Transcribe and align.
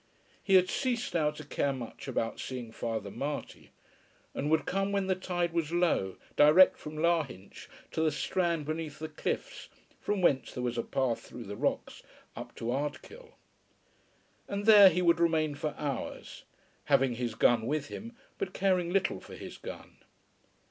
He 0.41 0.55
had 0.55 0.67
ceased 0.67 1.13
now 1.13 1.29
to 1.29 1.45
care 1.45 1.71
much 1.71 2.07
about 2.07 2.39
seeing 2.39 2.71
Father 2.71 3.11
Marty, 3.11 3.69
and 4.33 4.49
would 4.49 4.65
come, 4.65 4.91
when 4.91 5.05
the 5.05 5.13
tide 5.13 5.53
was 5.53 5.71
low, 5.71 6.15
direct 6.35 6.75
from 6.75 6.97
Lahinch 6.97 7.69
to 7.91 8.01
the 8.01 8.11
strand 8.11 8.65
beneath 8.65 8.97
the 8.97 9.07
cliffs, 9.07 9.69
from 9.99 10.19
whence 10.23 10.53
there 10.55 10.63
was 10.63 10.79
a 10.79 10.81
path 10.81 11.19
through 11.21 11.43
the 11.43 11.55
rocks 11.55 12.01
up 12.35 12.55
to 12.55 12.71
Ardkill. 12.71 13.33
And 14.47 14.65
there 14.65 14.89
he 14.89 15.03
would 15.03 15.19
remain 15.19 15.53
for 15.53 15.75
hours, 15.77 16.45
having 16.85 17.13
his 17.13 17.35
gun 17.35 17.67
with 17.67 17.89
him, 17.89 18.17
but 18.39 18.53
caring 18.53 18.89
little 18.91 19.19
for 19.19 19.35
his 19.35 19.59
gun. 19.59 19.97